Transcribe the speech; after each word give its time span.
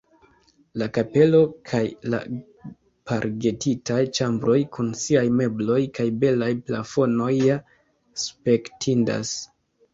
La 0.81 0.85
kapelo 0.97 1.41
kaj 1.71 1.81
la 2.13 2.21
pargetitaj 3.11 3.99
ĉambroj 4.21 4.57
kun 4.79 4.91
siaj 5.05 5.25
mebloj 5.43 5.79
kaj 6.01 6.09
belaj 6.25 6.51
plafonoj 6.71 7.33
ja 7.39 7.63
spektindas. 8.27 9.39